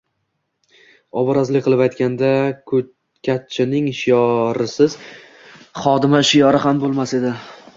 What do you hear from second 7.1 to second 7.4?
edi